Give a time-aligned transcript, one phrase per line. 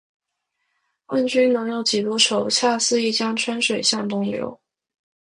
[1.09, 2.49] 问君能有几多愁？
[2.49, 4.59] 恰似一江春水向东流